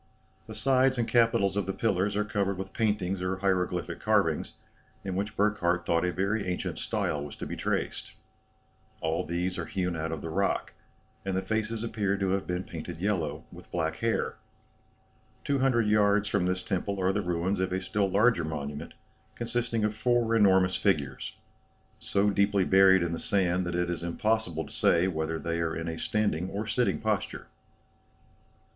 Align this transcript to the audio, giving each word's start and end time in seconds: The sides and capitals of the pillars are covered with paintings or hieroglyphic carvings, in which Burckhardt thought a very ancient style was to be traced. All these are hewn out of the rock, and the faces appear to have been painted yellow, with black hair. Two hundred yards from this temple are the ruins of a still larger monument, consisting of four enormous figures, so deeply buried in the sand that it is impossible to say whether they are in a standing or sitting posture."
The 0.47 0.55
sides 0.55 0.97
and 0.97 1.07
capitals 1.07 1.55
of 1.55 1.67
the 1.67 1.73
pillars 1.73 2.15
are 2.15 2.25
covered 2.25 2.57
with 2.57 2.73
paintings 2.73 3.21
or 3.21 3.35
hieroglyphic 3.37 3.99
carvings, 3.99 4.53
in 5.03 5.15
which 5.15 5.37
Burckhardt 5.37 5.85
thought 5.85 6.03
a 6.03 6.11
very 6.11 6.47
ancient 6.47 6.79
style 6.79 7.23
was 7.23 7.35
to 7.35 7.45
be 7.45 7.55
traced. 7.55 8.13
All 8.99 9.23
these 9.23 9.59
are 9.59 9.67
hewn 9.67 9.95
out 9.95 10.11
of 10.11 10.23
the 10.23 10.31
rock, 10.31 10.73
and 11.23 11.37
the 11.37 11.41
faces 11.43 11.83
appear 11.83 12.17
to 12.17 12.29
have 12.31 12.47
been 12.47 12.63
painted 12.63 12.97
yellow, 12.97 13.43
with 13.51 13.69
black 13.69 13.97
hair. 13.97 14.37
Two 15.43 15.59
hundred 15.59 15.85
yards 15.85 16.27
from 16.27 16.47
this 16.47 16.63
temple 16.63 16.99
are 16.99 17.13
the 17.13 17.21
ruins 17.21 17.59
of 17.59 17.71
a 17.71 17.79
still 17.79 18.09
larger 18.09 18.43
monument, 18.43 18.95
consisting 19.35 19.83
of 19.83 19.93
four 19.93 20.35
enormous 20.35 20.75
figures, 20.75 21.35
so 21.99 22.31
deeply 22.31 22.65
buried 22.65 23.03
in 23.03 23.11
the 23.13 23.19
sand 23.19 23.67
that 23.67 23.75
it 23.75 23.87
is 23.87 24.01
impossible 24.01 24.65
to 24.65 24.73
say 24.73 25.07
whether 25.07 25.37
they 25.37 25.59
are 25.61 25.75
in 25.75 25.87
a 25.87 25.99
standing 25.99 26.49
or 26.49 26.65
sitting 26.65 26.97
posture." 26.97 27.45